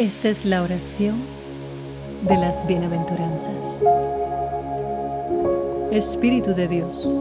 Esta 0.00 0.30
es 0.30 0.46
la 0.46 0.62
oración 0.62 1.16
de 2.26 2.34
las 2.38 2.66
bienaventuranzas. 2.66 3.82
Espíritu 5.90 6.54
de 6.54 6.68
Dios, 6.68 7.18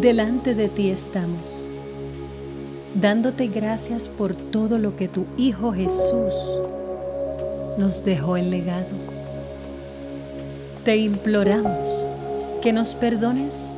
delante 0.00 0.54
de 0.54 0.70
ti 0.70 0.88
estamos, 0.88 1.68
dándote 2.94 3.48
gracias 3.48 4.08
por 4.08 4.34
todo 4.34 4.78
lo 4.78 4.96
que 4.96 5.08
tu 5.08 5.26
Hijo 5.36 5.72
Jesús 5.72 6.32
nos 7.76 8.02
dejó 8.02 8.38
en 8.38 8.48
legado. 8.48 8.96
Te 10.84 10.96
imploramos 10.96 12.06
que 12.62 12.72
nos 12.72 12.94
perdones 12.94 13.72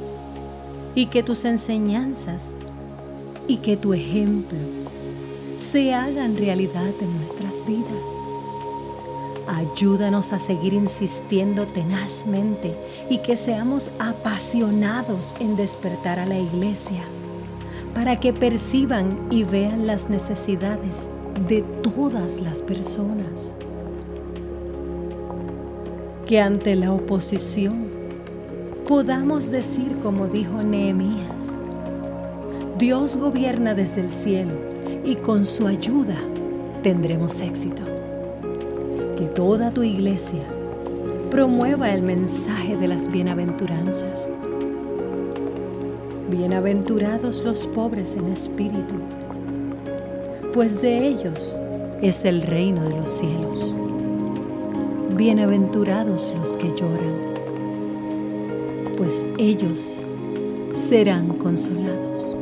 y 0.95 1.07
que 1.07 1.25
tus 1.25 1.45
enseñanzas 1.45 2.57
y 3.49 3.57
que 3.57 3.77
tu 3.77 3.95
ejemplo 3.95 4.59
se 5.59 5.93
hagan 5.93 6.37
realidad 6.37 6.95
en 7.01 7.19
nuestras 7.19 7.65
vidas. 7.67 8.11
Ayúdanos 9.49 10.33
a 10.33 10.39
seguir 10.39 10.73
insistiendo 10.73 11.67
tenazmente 11.67 12.77
y 13.11 13.19
que 13.19 13.37
seamos 13.37 13.91
apasionados 13.99 15.35
en 15.41 15.57
despertar 15.57 16.19
a 16.19 16.27
la 16.27 16.39
iglesia 16.39 17.05
para 17.95 18.21
que 18.21 18.33
perciban 18.33 19.19
y 19.31 19.43
vean 19.45 19.87
las 19.87 20.09
necesidades 20.09 21.09
de 21.49 21.63
todas 21.83 22.41
las 22.41 22.63
personas. 22.63 23.55
Que 26.27 26.41
ante 26.41 26.77
la 26.77 26.93
oposición 26.93 27.89
podamos 28.87 29.51
decir 29.51 29.97
como 30.03 30.29
dijo 30.29 30.63
Nehemías, 30.63 31.55
Dios 32.79 33.17
gobierna 33.17 33.75
desde 33.75 34.03
el 34.03 34.13
cielo 34.13 34.78
y 35.09 35.17
con 35.17 35.47
su 35.47 35.67
ayuda 35.67 36.19
tendremos 36.83 37.41
éxito. 37.41 37.83
Que 39.17 39.25
toda 39.25 39.71
tu 39.71 39.83
iglesia 39.83 40.43
promueva 41.31 41.95
el 41.95 42.03
mensaje 42.03 42.77
de 42.77 42.89
las 42.89 43.11
bienaventuranzas. 43.11 44.31
Bienaventurados 46.31 47.43
los 47.43 47.67
pobres 47.69 48.17
en 48.17 48.29
espíritu, 48.29 48.97
pues 50.53 50.83
de 50.83 51.09
ellos 51.09 51.59
es 52.03 52.27
el 52.27 52.43
reino 52.43 52.87
de 52.87 52.97
los 52.97 53.11
cielos. 53.11 53.81
Bienaventurados 55.17 56.35
los 56.39 56.55
que 56.59 56.69
lloran, 56.77 57.15
pues 58.99 59.27
ellos 59.39 60.03
serán 60.75 61.29
consolados. 61.39 62.38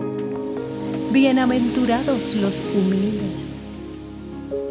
Bienaventurados 1.12 2.34
los 2.34 2.62
humildes, 2.74 3.52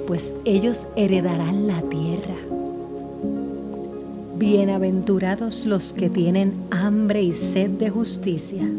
pues 0.06 0.34
ellos 0.44 0.86
heredarán 0.96 1.68
la 1.68 1.82
tierra. 1.84 2.36
Bienaventurados 4.38 5.66
los 5.66 5.94
que 5.94 6.10
tienen 6.10 6.54
hambre 6.72 7.24
y 7.24 7.34
sed 7.34 7.72
de 7.72 7.90
justicia, 7.90 8.70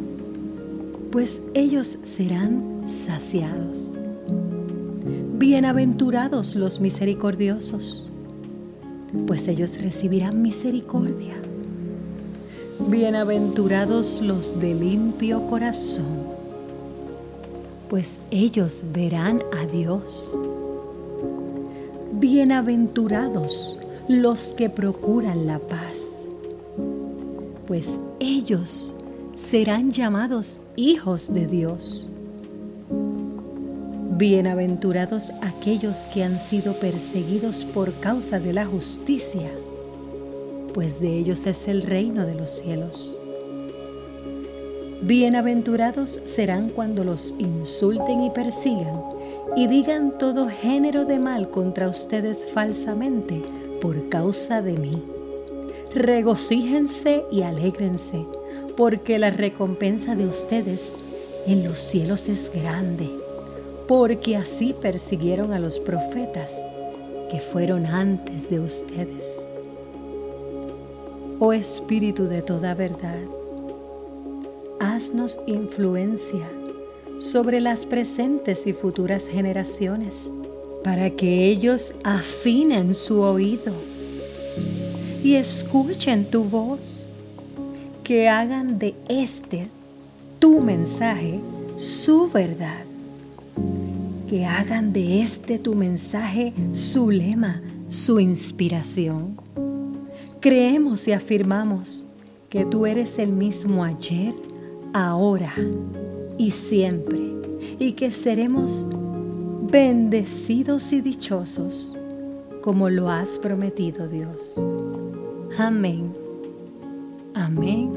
pues 1.10 1.40
ellos 1.54 1.98
serán 2.02 2.84
saciados. 2.88 3.94
Bienaventurados 5.38 6.56
los 6.56 6.80
misericordiosos, 6.80 8.06
pues 9.26 9.48
ellos 9.48 9.80
recibirán 9.80 10.42
misericordia. 10.42 11.34
Bienaventurados 12.88 14.20
los 14.20 14.60
de 14.60 14.74
limpio 14.74 15.46
corazón, 15.46 16.25
pues 17.88 18.20
ellos 18.30 18.84
verán 18.92 19.42
a 19.52 19.66
Dios. 19.66 20.38
Bienaventurados 22.12 23.78
los 24.08 24.54
que 24.54 24.70
procuran 24.70 25.46
la 25.46 25.58
paz, 25.58 25.98
pues 27.66 28.00
ellos 28.20 28.94
serán 29.34 29.90
llamados 29.92 30.60
hijos 30.76 31.32
de 31.32 31.46
Dios. 31.46 32.10
Bienaventurados 34.16 35.32
aquellos 35.42 36.06
que 36.06 36.24
han 36.24 36.38
sido 36.38 36.80
perseguidos 36.80 37.64
por 37.64 37.92
causa 38.00 38.40
de 38.40 38.54
la 38.54 38.64
justicia, 38.64 39.50
pues 40.72 41.00
de 41.00 41.18
ellos 41.18 41.46
es 41.46 41.68
el 41.68 41.82
reino 41.82 42.24
de 42.24 42.34
los 42.34 42.50
cielos. 42.50 43.20
Bienaventurados 45.06 46.20
serán 46.24 46.70
cuando 46.70 47.04
los 47.04 47.32
insulten 47.38 48.24
y 48.24 48.30
persigan 48.30 49.04
y 49.54 49.68
digan 49.68 50.18
todo 50.18 50.48
género 50.48 51.04
de 51.04 51.20
mal 51.20 51.48
contra 51.48 51.88
ustedes 51.88 52.44
falsamente 52.52 53.40
por 53.80 54.08
causa 54.08 54.62
de 54.62 54.72
mí. 54.72 55.00
Regocíjense 55.94 57.22
y 57.30 57.42
alégrense, 57.42 58.26
porque 58.76 59.20
la 59.20 59.30
recompensa 59.30 60.16
de 60.16 60.26
ustedes 60.26 60.92
en 61.46 61.62
los 61.62 61.78
cielos 61.78 62.28
es 62.28 62.50
grande, 62.52 63.08
porque 63.86 64.36
así 64.36 64.74
persiguieron 64.74 65.52
a 65.52 65.60
los 65.60 65.78
profetas 65.78 66.52
que 67.30 67.38
fueron 67.38 67.86
antes 67.86 68.50
de 68.50 68.58
ustedes. 68.58 69.40
Oh 71.38 71.52
Espíritu 71.52 72.24
de 72.24 72.42
toda 72.42 72.74
verdad, 72.74 73.20
haznos 74.80 75.38
influencia 75.46 76.48
sobre 77.18 77.60
las 77.60 77.86
presentes 77.86 78.66
y 78.66 78.72
futuras 78.72 79.26
generaciones, 79.26 80.30
para 80.84 81.10
que 81.10 81.46
ellos 81.46 81.94
afinen 82.04 82.94
su 82.94 83.20
oído 83.20 83.72
y 85.24 85.34
escuchen 85.34 86.30
tu 86.30 86.44
voz, 86.44 87.08
que 88.04 88.28
hagan 88.28 88.78
de 88.78 88.94
este 89.08 89.66
tu 90.38 90.60
mensaje 90.60 91.40
su 91.74 92.30
verdad, 92.30 92.84
que 94.28 94.44
hagan 94.44 94.92
de 94.92 95.22
este 95.22 95.58
tu 95.58 95.74
mensaje 95.74 96.52
su 96.72 97.10
lema, 97.10 97.62
su 97.88 98.20
inspiración. 98.20 99.36
Creemos 100.40 101.08
y 101.08 101.12
afirmamos 101.12 102.04
que 102.48 102.64
tú 102.64 102.86
eres 102.86 103.18
el 103.18 103.32
mismo 103.32 103.82
ayer, 103.82 104.34
ahora 104.96 105.54
y 106.38 106.50
siempre, 106.50 107.18
y 107.78 107.92
que 107.92 108.10
seremos 108.10 108.86
bendecidos 109.70 110.92
y 110.92 111.02
dichosos 111.02 111.96
como 112.62 112.88
lo 112.88 113.10
has 113.10 113.38
prometido 113.38 114.08
Dios. 114.08 114.60
Amén, 115.58 116.14
amén 117.34 117.92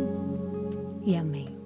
y 1.06 1.16
amén. 1.16 1.59